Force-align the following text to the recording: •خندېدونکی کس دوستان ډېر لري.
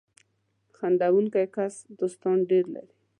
•خندېدونکی 0.77 1.45
کس 1.55 1.73
دوستان 1.99 2.37
ډېر 2.49 2.65
لري. 2.75 2.93